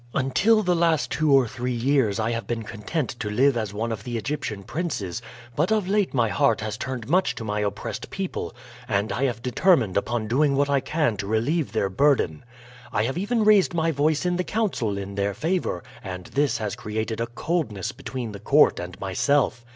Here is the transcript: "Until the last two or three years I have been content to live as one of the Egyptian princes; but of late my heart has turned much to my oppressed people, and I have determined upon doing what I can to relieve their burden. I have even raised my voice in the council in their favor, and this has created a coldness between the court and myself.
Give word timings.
"Until 0.15 0.63
the 0.63 0.73
last 0.75 1.11
two 1.11 1.31
or 1.31 1.47
three 1.47 1.71
years 1.73 2.19
I 2.19 2.31
have 2.31 2.47
been 2.47 2.63
content 2.63 3.11
to 3.19 3.29
live 3.29 3.55
as 3.55 3.71
one 3.71 3.91
of 3.91 4.03
the 4.03 4.17
Egyptian 4.17 4.63
princes; 4.63 5.21
but 5.55 5.71
of 5.71 5.87
late 5.87 6.11
my 6.11 6.27
heart 6.29 6.61
has 6.61 6.75
turned 6.75 7.07
much 7.07 7.35
to 7.35 7.43
my 7.43 7.59
oppressed 7.59 8.09
people, 8.09 8.51
and 8.87 9.11
I 9.11 9.25
have 9.25 9.43
determined 9.43 9.97
upon 9.97 10.27
doing 10.27 10.55
what 10.55 10.71
I 10.71 10.79
can 10.79 11.17
to 11.17 11.27
relieve 11.27 11.71
their 11.71 11.87
burden. 11.87 12.43
I 12.91 13.03
have 13.03 13.19
even 13.19 13.43
raised 13.45 13.75
my 13.75 13.91
voice 13.91 14.25
in 14.25 14.37
the 14.37 14.43
council 14.43 14.97
in 14.97 15.13
their 15.13 15.35
favor, 15.35 15.83
and 16.03 16.25
this 16.33 16.57
has 16.57 16.75
created 16.75 17.21
a 17.21 17.27
coldness 17.27 17.91
between 17.91 18.31
the 18.31 18.39
court 18.39 18.79
and 18.79 18.99
myself. 18.99 19.63